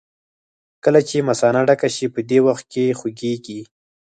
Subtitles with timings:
[0.83, 3.59] کله چې مثانه ډکه شي په دې وخت کې خوږېږي.